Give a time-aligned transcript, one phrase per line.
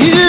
[0.00, 0.21] you.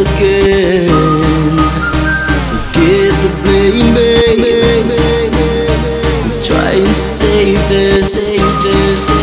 [0.00, 0.88] again.
[2.48, 3.94] Forget the blame.
[6.28, 8.32] We're trying to save this.
[8.32, 9.17] Save this.